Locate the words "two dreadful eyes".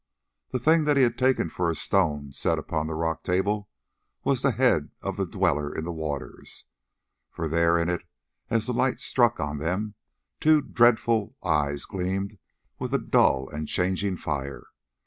10.39-11.85